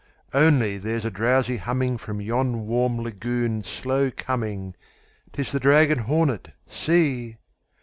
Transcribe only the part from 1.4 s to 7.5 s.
hummingFrom yon warm lagoon slow coming:'Tis the dragon hornet—see!